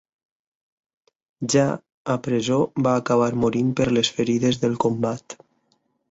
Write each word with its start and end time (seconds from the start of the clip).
Ja 1.53 1.65
a 2.13 2.15
presó 2.27 2.57
va 2.87 2.93
acabar 3.01 3.27
morint 3.43 3.69
per 3.81 3.87
les 3.97 4.11
ferides 4.21 4.59
del 4.63 4.79
combat. 4.85 5.37